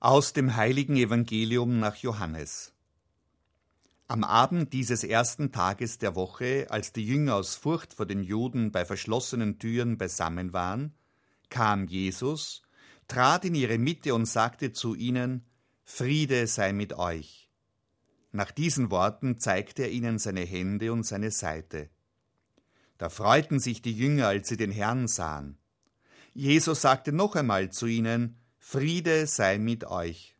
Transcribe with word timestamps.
Aus 0.00 0.32
dem 0.32 0.54
heiligen 0.54 0.94
Evangelium 0.94 1.80
nach 1.80 1.96
Johannes. 1.96 2.72
Am 4.06 4.22
Abend 4.22 4.72
dieses 4.72 5.02
ersten 5.02 5.50
Tages 5.50 5.98
der 5.98 6.14
Woche, 6.14 6.68
als 6.70 6.92
die 6.92 7.04
Jünger 7.04 7.34
aus 7.34 7.56
Furcht 7.56 7.94
vor 7.94 8.06
den 8.06 8.22
Juden 8.22 8.70
bei 8.70 8.84
verschlossenen 8.84 9.58
Türen 9.58 9.98
beisammen 9.98 10.52
waren, 10.52 10.94
kam 11.48 11.88
Jesus, 11.88 12.62
trat 13.08 13.44
in 13.44 13.56
ihre 13.56 13.78
Mitte 13.78 14.14
und 14.14 14.26
sagte 14.26 14.72
zu 14.72 14.94
ihnen, 14.94 15.44
Friede 15.82 16.46
sei 16.46 16.72
mit 16.72 16.92
euch. 16.92 17.50
Nach 18.30 18.52
diesen 18.52 18.92
Worten 18.92 19.40
zeigte 19.40 19.82
er 19.82 19.90
ihnen 19.90 20.20
seine 20.20 20.42
Hände 20.42 20.92
und 20.92 21.02
seine 21.02 21.32
Seite. 21.32 21.90
Da 22.98 23.08
freuten 23.08 23.58
sich 23.58 23.82
die 23.82 23.94
Jünger, 23.94 24.28
als 24.28 24.46
sie 24.46 24.56
den 24.56 24.70
Herrn 24.70 25.08
sahen. 25.08 25.58
Jesus 26.34 26.82
sagte 26.82 27.10
noch 27.10 27.34
einmal 27.34 27.72
zu 27.72 27.86
ihnen, 27.86 28.38
Friede 28.70 29.26
sei 29.26 29.56
mit 29.56 29.84
euch. 29.84 30.36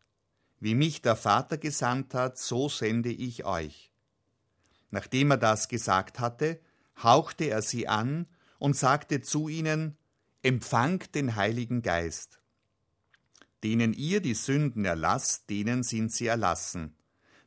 Wie 0.60 0.74
mich 0.74 1.00
der 1.00 1.16
Vater 1.16 1.56
gesandt 1.56 2.12
hat, 2.12 2.36
so 2.36 2.68
sende 2.68 3.08
ich 3.08 3.46
euch. 3.46 3.90
Nachdem 4.90 5.30
er 5.30 5.38
das 5.38 5.68
gesagt 5.68 6.20
hatte, 6.20 6.60
hauchte 7.02 7.44
er 7.46 7.62
sie 7.62 7.88
an 7.88 8.26
und 8.58 8.76
sagte 8.76 9.22
zu 9.22 9.48
ihnen, 9.48 9.96
Empfangt 10.42 11.14
den 11.14 11.36
Heiligen 11.36 11.80
Geist. 11.80 12.38
Denen 13.64 13.94
ihr 13.94 14.20
die 14.20 14.34
Sünden 14.34 14.84
erlasst, 14.84 15.48
denen 15.48 15.82
sind 15.82 16.12
sie 16.12 16.26
erlassen. 16.26 16.94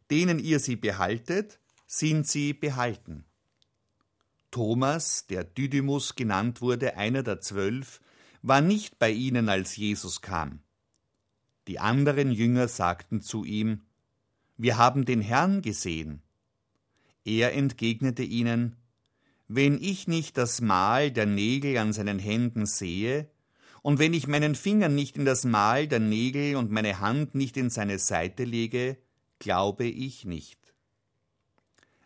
Denen 0.09 0.39
ihr 0.39 0.59
sie 0.59 0.77
behaltet, 0.77 1.59
sind 1.85 2.27
sie 2.27 2.53
behalten. 2.53 3.25
Thomas, 4.49 5.27
der 5.27 5.43
Didymus 5.43 6.15
genannt 6.15 6.59
wurde, 6.59 6.97
einer 6.97 7.21
der 7.21 7.39
zwölf, 7.39 8.01
war 8.41 8.61
nicht 8.61 8.97
bei 8.97 9.11
ihnen, 9.11 9.47
als 9.47 9.75
Jesus 9.75 10.21
kam. 10.21 10.63
Die 11.67 11.79
anderen 11.79 12.31
Jünger 12.31 12.67
sagten 12.67 13.21
zu 13.21 13.43
ihm, 13.43 13.81
Wir 14.57 14.77
haben 14.77 15.05
den 15.05 15.21
Herrn 15.21 15.61
gesehen. 15.61 16.21
Er 17.23 17.53
entgegnete 17.53 18.23
ihnen, 18.23 18.75
Wenn 19.47 19.81
ich 19.81 20.07
nicht 20.07 20.37
das 20.37 20.61
Mal 20.61 21.11
der 21.11 21.25
Nägel 21.25 21.77
an 21.77 21.93
seinen 21.93 22.19
Händen 22.19 22.65
sehe, 22.65 23.29
und 23.83 23.97
wenn 23.97 24.13
ich 24.13 24.27
meinen 24.27 24.55
Finger 24.55 24.89
nicht 24.89 25.17
in 25.17 25.25
das 25.25 25.43
Mal 25.43 25.87
der 25.87 25.99
Nägel 25.99 26.55
und 26.55 26.71
meine 26.71 26.99
Hand 26.99 27.33
nicht 27.33 27.57
in 27.57 27.69
seine 27.69 27.97
Seite 27.97 28.43
lege, 28.43 28.97
glaube 29.39 29.85
ich 29.85 30.25
nicht. 30.25 30.59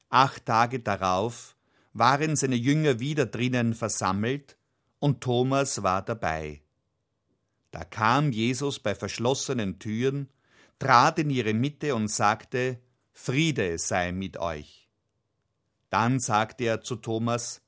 Acht 0.10 0.46
Tage 0.46 0.80
darauf 0.80 1.56
waren 1.92 2.36
seine 2.36 2.56
Jünger 2.56 3.00
wieder 3.00 3.26
drinnen 3.26 3.74
versammelt, 3.74 4.58
und 5.00 5.22
Thomas 5.22 5.84
war 5.84 6.02
dabei. 6.02 6.62
Da 7.76 7.84
kam 7.84 8.32
Jesus 8.32 8.80
bei 8.80 8.96
verschlossenen 8.96 9.80
Türen, 9.80 10.30
trat 10.80 11.20
in 11.20 11.30
ihre 11.30 11.54
Mitte 11.54 11.94
und 11.94 12.08
sagte, 12.08 12.80
Friede 13.12 13.78
sei 13.80 14.14
mit 14.14 14.38
euch. 14.38 14.88
Dann 15.90 16.22
sagte 16.22 16.64
er 16.64 16.80
zu 16.80 16.96
Thomas, 16.96 17.62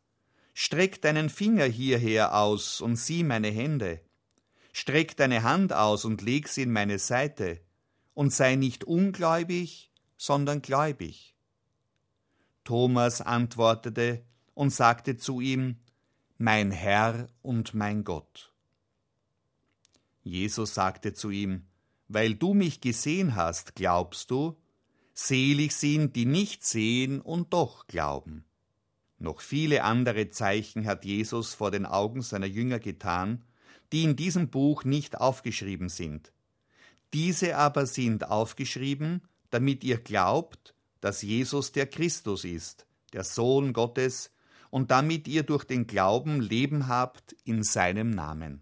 Streck 0.53 1.01
deinen 1.01 1.29
Finger 1.29 1.66
hierher 1.66 2.38
aus 2.38 2.79
und 2.79 2.96
sieh 2.96 3.25
meine 3.25 3.50
Hände. 3.50 4.00
Streck 4.72 5.17
deine 5.17 5.44
Hand 5.44 5.73
aus 5.73 6.06
und 6.06 6.22
leg 6.22 6.47
sie 6.47 6.62
in 6.62 6.72
meine 6.72 7.00
Seite, 7.00 7.59
und 8.13 8.31
sei 8.31 8.56
nicht 8.56 8.85
ungläubig, 8.85 9.91
sondern 10.16 10.62
gläubig. 10.62 11.35
Thomas 12.63 13.19
antwortete 13.19 14.23
und 14.53 14.69
sagte 14.69 15.17
zu 15.17 15.41
ihm, 15.41 15.81
Mein 16.38 16.72
Herr 16.72 17.28
und 17.41 17.73
mein 17.73 18.06
Gott. 18.06 18.53
Jesus 20.27 20.73
sagte 20.73 21.13
zu 21.13 21.29
ihm, 21.29 21.63
Weil 22.07 22.35
du 22.35 22.53
mich 22.53 22.81
gesehen 22.81 23.35
hast, 23.35 23.75
glaubst 23.75 24.31
du? 24.31 24.57
Selig 25.13 25.73
sind, 25.73 26.15
die 26.15 26.25
nicht 26.25 26.63
sehen 26.63 27.21
und 27.21 27.53
doch 27.53 27.88
glauben. 27.88 28.45
Noch 29.19 29.41
viele 29.41 29.83
andere 29.83 30.29
Zeichen 30.29 30.85
hat 30.85 31.05
Jesus 31.05 31.55
vor 31.55 31.71
den 31.71 31.85
Augen 31.85 32.21
seiner 32.21 32.45
Jünger 32.45 32.79
getan, 32.79 33.43
die 33.91 34.03
in 34.03 34.16
diesem 34.16 34.49
Buch 34.49 34.83
nicht 34.83 35.19
aufgeschrieben 35.19 35.89
sind. 35.89 36.31
Diese 37.13 37.57
aber 37.57 37.85
sind 37.87 38.27
aufgeschrieben, 38.27 39.21
damit 39.49 39.83
ihr 39.83 39.97
glaubt, 39.97 40.75
dass 41.01 41.21
Jesus 41.21 41.71
der 41.71 41.87
Christus 41.87 42.43
ist, 42.43 42.85
der 43.13 43.23
Sohn 43.23 43.73
Gottes, 43.73 44.31
und 44.69 44.91
damit 44.91 45.27
ihr 45.27 45.43
durch 45.43 45.63
den 45.63 45.87
Glauben 45.87 46.41
Leben 46.41 46.87
habt 46.87 47.35
in 47.45 47.63
seinem 47.63 48.09
Namen. 48.09 48.61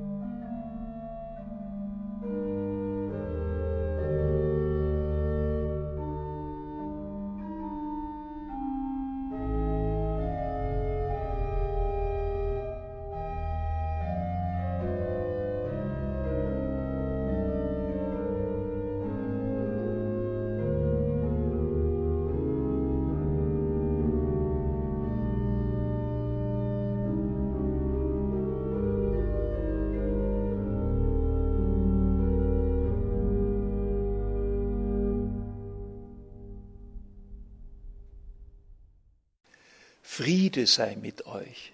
Friede 40.21 40.67
sei 40.67 40.97
mit 40.97 41.25
euch. 41.25 41.73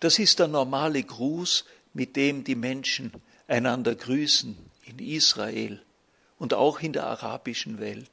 Das 0.00 0.18
ist 0.18 0.40
der 0.40 0.48
normale 0.48 1.00
Gruß, 1.00 1.64
mit 1.94 2.16
dem 2.16 2.42
die 2.42 2.56
Menschen 2.56 3.12
einander 3.46 3.94
grüßen 3.94 4.58
in 4.84 4.98
Israel 4.98 5.80
und 6.40 6.54
auch 6.54 6.80
in 6.80 6.92
der 6.92 7.06
arabischen 7.06 7.78
Welt. 7.78 8.10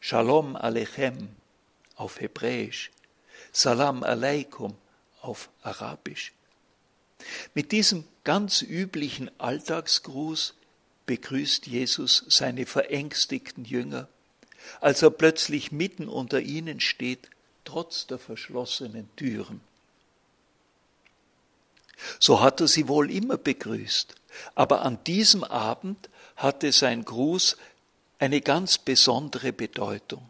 Shalom 0.00 0.56
Alechem 0.56 1.28
auf 1.94 2.20
Hebräisch, 2.20 2.90
Salam 3.52 4.02
Aleikum 4.02 4.74
auf 5.20 5.50
Arabisch. 5.62 6.32
Mit 7.54 7.70
diesem 7.70 8.02
ganz 8.24 8.62
üblichen 8.62 9.30
Alltagsgruß 9.38 10.54
begrüßt 11.06 11.68
Jesus 11.68 12.24
seine 12.26 12.66
verängstigten 12.66 13.64
Jünger, 13.64 14.08
als 14.80 15.02
er 15.02 15.10
plötzlich 15.10 15.70
mitten 15.70 16.08
unter 16.08 16.40
ihnen 16.40 16.80
steht 16.80 17.30
trotz 17.68 18.06
der 18.06 18.18
verschlossenen 18.18 19.14
Türen. 19.14 19.60
So 22.18 22.40
hat 22.40 22.62
er 22.62 22.68
sie 22.68 22.88
wohl 22.88 23.10
immer 23.10 23.36
begrüßt, 23.36 24.14
aber 24.54 24.82
an 24.82 25.04
diesem 25.04 25.44
Abend 25.44 26.08
hatte 26.36 26.72
sein 26.72 27.04
Gruß 27.04 27.58
eine 28.18 28.40
ganz 28.40 28.78
besondere 28.78 29.52
Bedeutung. 29.52 30.26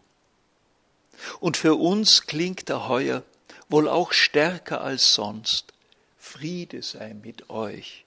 Und 1.38 1.56
für 1.56 1.76
uns 1.76 2.26
klingt 2.26 2.68
er 2.70 2.88
heuer 2.88 3.22
wohl 3.68 3.88
auch 3.88 4.12
stärker 4.12 4.80
als 4.80 5.14
sonst. 5.14 5.72
Friede 6.18 6.82
sei 6.82 7.14
mit 7.14 7.50
euch. 7.50 8.04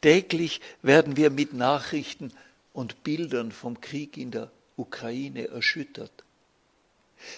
Täglich 0.00 0.62
werden 0.80 1.18
wir 1.18 1.28
mit 1.28 1.52
Nachrichten 1.52 2.32
und 2.72 3.04
Bildern 3.04 3.52
vom 3.52 3.82
Krieg 3.82 4.16
in 4.16 4.30
der 4.30 4.50
Ukraine 4.76 5.48
erschüttert. 5.48 6.24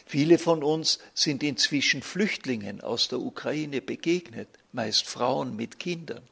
Viele 0.07 0.39
von 0.39 0.63
uns 0.63 0.99
sind 1.15 1.43
inzwischen 1.43 2.03
Flüchtlingen 2.03 2.81
aus 2.81 3.09
der 3.09 3.21
Ukraine 3.21 3.81
begegnet, 3.81 4.49
meist 4.73 5.07
Frauen 5.07 5.57
mit 5.57 5.79
Kindern. 5.79 6.23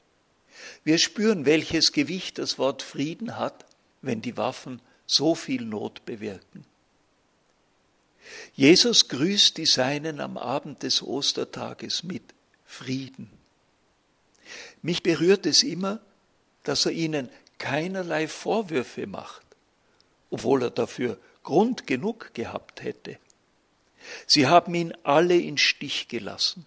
Wir 0.85 0.99
spüren, 0.99 1.47
welches 1.47 1.93
Gewicht 1.93 2.39
das 2.39 2.59
Wort 2.59 2.83
Frieden 2.83 3.37
hat, 3.37 3.65
wenn 4.03 4.23
die 4.23 4.37
Waffen 4.37 4.81
so 5.07 5.35
viel 5.35 5.65
Not 5.65 6.05
bewirken. 6.05 6.65
Jesus 8.55 9.09
grüßt 9.09 9.57
die 9.57 9.67
Seinen 9.67 10.21
am 10.21 10.37
Abend 10.37 10.83
des 10.83 11.03
Ostertages 11.03 12.03
mit 12.03 12.23
Frieden. 12.65 13.31
Mich 14.83 15.03
berührt 15.03 15.47
es 15.47 15.63
immer, 15.63 16.01
dass 16.63 16.87
er 16.87 16.93
ihnen 16.93 17.29
keinerlei 17.59 18.29
Vorwürfe 18.29 19.07
macht, 19.07 19.45
obwohl 20.31 20.63
er 20.63 20.71
dafür 20.71 21.19
Grund 21.43 21.87
genug 21.87 22.33
gehabt 22.35 22.83
hätte. 22.83 23.19
Sie 24.27 24.47
haben 24.47 24.75
ihn 24.75 24.95
alle 25.03 25.37
in 25.37 25.59
Stich 25.59 26.09
gelassen. 26.09 26.67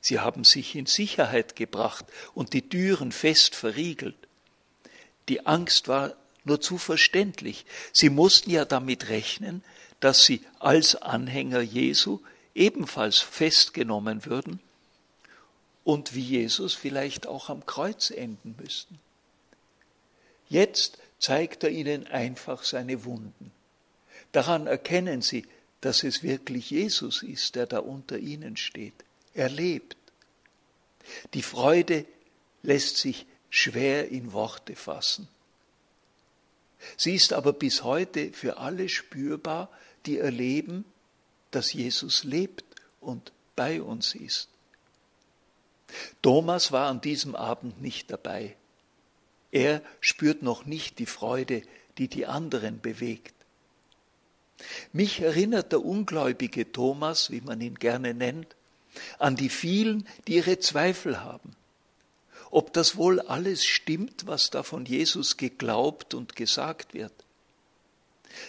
Sie 0.00 0.20
haben 0.20 0.44
sich 0.44 0.74
in 0.74 0.86
Sicherheit 0.86 1.56
gebracht 1.56 2.04
und 2.34 2.52
die 2.52 2.68
Türen 2.68 3.12
fest 3.12 3.54
verriegelt. 3.54 4.16
Die 5.28 5.46
Angst 5.46 5.88
war 5.88 6.14
nur 6.44 6.60
zu 6.60 6.76
verständlich. 6.76 7.64
Sie 7.92 8.10
mussten 8.10 8.50
ja 8.50 8.64
damit 8.64 9.08
rechnen, 9.08 9.64
dass 10.00 10.24
sie 10.24 10.44
als 10.58 10.96
Anhänger 10.96 11.62
Jesu 11.62 12.20
ebenfalls 12.54 13.18
festgenommen 13.18 14.26
würden 14.26 14.60
und 15.84 16.14
wie 16.14 16.20
Jesus 16.20 16.74
vielleicht 16.74 17.26
auch 17.26 17.48
am 17.48 17.64
Kreuz 17.64 18.10
enden 18.10 18.56
müssten. 18.60 18.98
Jetzt 20.48 20.98
zeigt 21.18 21.64
er 21.64 21.70
ihnen 21.70 22.06
einfach 22.06 22.64
seine 22.64 23.04
Wunden. 23.04 23.52
Daran 24.32 24.66
erkennen 24.66 25.22
sie, 25.22 25.46
dass 25.84 26.02
es 26.02 26.22
wirklich 26.22 26.70
Jesus 26.70 27.22
ist, 27.22 27.56
der 27.56 27.66
da 27.66 27.78
unter 27.80 28.16
ihnen 28.16 28.56
steht. 28.56 28.94
Er 29.34 29.50
lebt. 29.50 29.98
Die 31.34 31.42
Freude 31.42 32.06
lässt 32.62 32.96
sich 32.96 33.26
schwer 33.50 34.08
in 34.08 34.32
Worte 34.32 34.76
fassen. 34.76 35.28
Sie 36.96 37.14
ist 37.14 37.34
aber 37.34 37.52
bis 37.52 37.82
heute 37.82 38.32
für 38.32 38.56
alle 38.56 38.88
spürbar, 38.88 39.70
die 40.06 40.16
erleben, 40.16 40.86
dass 41.50 41.74
Jesus 41.74 42.24
lebt 42.24 42.64
und 43.02 43.32
bei 43.54 43.82
uns 43.82 44.14
ist. 44.14 44.48
Thomas 46.22 46.72
war 46.72 46.88
an 46.88 47.02
diesem 47.02 47.36
Abend 47.36 47.82
nicht 47.82 48.10
dabei. 48.10 48.56
Er 49.50 49.82
spürt 50.00 50.40
noch 50.40 50.64
nicht 50.64 50.98
die 50.98 51.04
Freude, 51.04 51.60
die 51.98 52.08
die 52.08 52.24
anderen 52.24 52.80
bewegt. 52.80 53.33
Mich 54.94 55.20
erinnert 55.20 55.72
der 55.72 55.84
ungläubige 55.84 56.70
Thomas, 56.70 57.32
wie 57.32 57.40
man 57.40 57.60
ihn 57.60 57.74
gerne 57.74 58.14
nennt, 58.14 58.54
an 59.18 59.34
die 59.34 59.48
vielen, 59.48 60.06
die 60.28 60.36
ihre 60.36 60.60
Zweifel 60.60 61.20
haben. 61.20 61.56
Ob 62.52 62.72
das 62.72 62.94
wohl 62.94 63.18
alles 63.18 63.64
stimmt, 63.64 64.28
was 64.28 64.50
da 64.50 64.62
von 64.62 64.86
Jesus 64.86 65.36
geglaubt 65.36 66.14
und 66.14 66.36
gesagt 66.36 66.94
wird. 66.94 67.12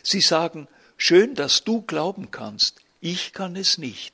Sie 0.03 0.21
sagen, 0.21 0.67
schön, 0.97 1.33
dass 1.33 1.63
du 1.63 1.81
glauben 1.81 2.29
kannst, 2.29 2.79
ich 3.01 3.33
kann 3.33 3.55
es 3.55 3.79
nicht, 3.79 4.13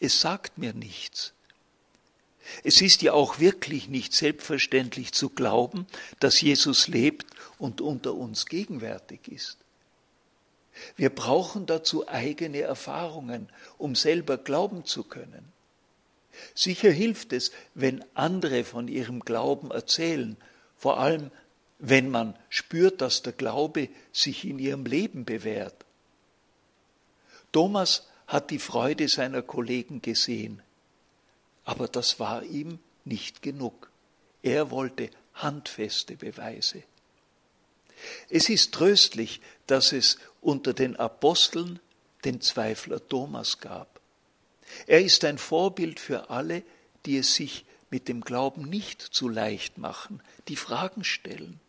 es 0.00 0.22
sagt 0.22 0.56
mir 0.56 0.72
nichts. 0.72 1.34
Es 2.64 2.80
ist 2.80 3.02
ja 3.02 3.12
auch 3.12 3.40
wirklich 3.40 3.88
nicht 3.88 4.14
selbstverständlich 4.14 5.12
zu 5.12 5.28
glauben, 5.28 5.86
dass 6.18 6.40
Jesus 6.40 6.88
lebt 6.88 7.26
und 7.58 7.82
unter 7.82 8.14
uns 8.14 8.46
gegenwärtig 8.46 9.28
ist. 9.28 9.58
Wir 10.96 11.10
brauchen 11.10 11.66
dazu 11.66 12.08
eigene 12.08 12.60
Erfahrungen, 12.60 13.48
um 13.76 13.94
selber 13.94 14.38
glauben 14.38 14.84
zu 14.84 15.04
können. 15.04 15.52
Sicher 16.54 16.90
hilft 16.90 17.32
es, 17.32 17.52
wenn 17.74 18.04
andere 18.14 18.64
von 18.64 18.88
ihrem 18.88 19.20
Glauben 19.20 19.70
erzählen, 19.70 20.36
vor 20.76 20.98
allem 20.98 21.30
wenn 21.78 22.10
man 22.10 22.36
spürt, 22.48 23.00
dass 23.00 23.22
der 23.22 23.32
Glaube 23.32 23.88
sich 24.12 24.44
in 24.44 24.58
ihrem 24.58 24.84
Leben 24.84 25.24
bewährt. 25.24 25.84
Thomas 27.52 28.08
hat 28.26 28.50
die 28.50 28.58
Freude 28.58 29.08
seiner 29.08 29.42
Kollegen 29.42 30.02
gesehen. 30.02 30.62
Aber 31.64 31.88
das 31.88 32.20
war 32.20 32.42
ihm 32.42 32.78
nicht 33.04 33.42
genug. 33.42 33.90
Er 34.42 34.70
wollte 34.70 35.10
handfeste 35.34 36.16
Beweise. 36.16 36.82
Es 38.28 38.48
ist 38.48 38.72
tröstlich, 38.72 39.40
dass 39.66 39.92
es 39.92 40.18
unter 40.40 40.72
den 40.72 40.96
Aposteln 40.96 41.80
den 42.24 42.40
Zweifler 42.40 43.06
Thomas 43.06 43.60
gab. 43.60 44.00
Er 44.86 45.00
ist 45.00 45.24
ein 45.24 45.38
Vorbild 45.38 46.00
für 46.00 46.30
alle, 46.30 46.62
die 47.06 47.18
es 47.18 47.34
sich 47.34 47.64
mit 47.90 48.08
dem 48.08 48.20
Glauben 48.20 48.68
nicht 48.68 49.00
zu 49.00 49.28
leicht 49.28 49.78
machen, 49.78 50.22
die 50.48 50.56
Fragen 50.56 51.04
stellen, 51.04 51.60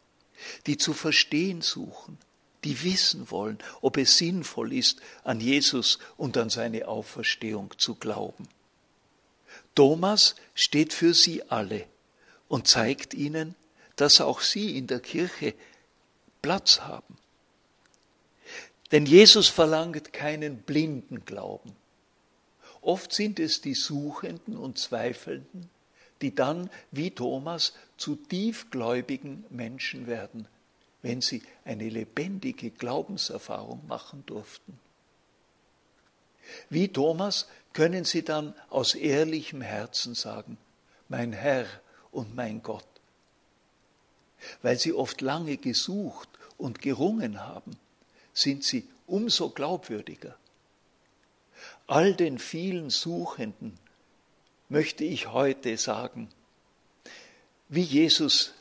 die 0.66 0.78
zu 0.78 0.94
verstehen 0.94 1.62
suchen, 1.62 2.18
die 2.64 2.84
wissen 2.84 3.32
wollen, 3.32 3.58
ob 3.82 3.98
es 3.98 4.18
sinnvoll 4.18 4.74
ist, 4.74 5.02
an 5.24 5.40
Jesus 5.40 6.00
und 6.18 6.36
an 6.38 6.50
seine 6.50 6.88
Auferstehung 6.88 7.74
zu 7.78 7.96
glauben. 7.96 8.48
Thomas 9.76 10.36
steht 10.56 10.94
für 10.94 11.14
sie 11.14 11.44
alle 11.50 11.86
und 12.50 12.68
zeigt 12.68 13.14
ihnen, 13.14 13.56
dass 13.96 14.22
auch 14.22 14.42
sie 14.42 14.78
in 14.78 14.88
der 14.88 15.00
Kirche 15.00 15.54
Platz 16.50 16.80
haben. 16.80 17.16
Denn 18.92 19.06
Jesus 19.06 19.48
verlangt 19.48 20.14
keinen 20.14 20.64
blinden 20.64 21.24
Glauben. 21.24 21.76
Oft 22.82 23.14
sind 23.14 23.40
es 23.40 23.62
die 23.62 23.76
Suchenden 23.76 24.58
und 24.58 24.80
Zweifelnden, 24.80 25.70
die 26.24 26.34
dann, 26.34 26.72
wie 26.90 27.12
Thomas, 27.12 27.74
zu 27.98 28.16
tiefgläubigen 28.16 29.46
Menschen 29.52 30.08
werden, 30.08 30.48
wenn 31.04 31.22
sie 31.22 31.44
eine 31.66 31.88
lebendige 31.88 32.72
Glaubenserfahrung 32.72 33.86
machen 33.88 34.24
durften. 34.26 34.80
Wie 36.72 36.88
Thomas 36.88 37.48
können 37.74 38.06
sie 38.06 38.24
dann 38.24 38.56
aus 38.72 38.96
ehrlichem 38.96 39.62
Herzen 39.62 40.16
sagen, 40.16 40.58
mein 41.10 41.32
Herr 41.32 41.68
und 42.10 42.36
mein 42.36 42.64
Gott. 42.64 42.88
Weil 44.64 44.80
sie 44.80 44.94
oft 44.94 45.22
lange 45.22 45.58
gesucht 45.58 46.39
und 46.60 46.82
gerungen 46.82 47.40
haben, 47.40 47.78
sind 48.34 48.64
sie 48.64 48.88
umso 49.08 49.50
glaubwürdiger. 49.50 50.38
All 51.88 52.14
den 52.14 52.38
vielen 52.38 52.92
Suchenden 52.92 53.80
möchte 54.68 55.04
ich 55.04 55.32
heute 55.32 55.76
sagen, 55.78 56.30
wie 57.70 57.82
Jesus 57.82 58.54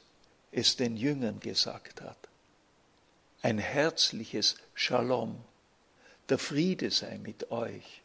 es 0.50 0.76
den 0.76 0.96
Jüngern 0.96 1.40
gesagt 1.40 2.00
hat, 2.00 2.16
ein 3.42 3.58
herzliches 3.58 4.56
Shalom, 4.74 5.44
der 6.28 6.38
Friede 6.38 6.90
sei 6.90 7.18
mit 7.18 7.50
euch. 7.50 8.02